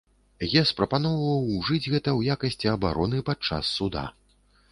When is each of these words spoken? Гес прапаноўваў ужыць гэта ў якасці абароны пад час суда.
Гес 0.53 0.69
прапаноўваў 0.79 1.43
ужыць 1.57 1.91
гэта 1.93 2.01
ў 2.15 2.21
якасці 2.37 2.71
абароны 2.75 3.17
пад 3.31 3.39
час 3.51 3.63
суда. 3.81 4.03